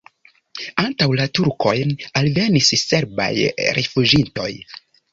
[0.83, 3.31] Antaŭ la turkojn alvenis serbaj
[3.81, 4.53] rifuĝintoj.